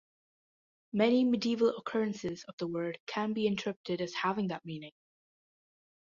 Many 0.93 1.23
medieval 1.23 1.77
occurrences 1.77 2.43
of 2.45 2.55
the 2.57 2.65
word 2.65 2.97
can 3.05 3.33
be 3.33 3.45
interpreted 3.45 4.01
as 4.01 4.15
having 4.15 4.47
that 4.47 4.65
meaning. 4.65 4.93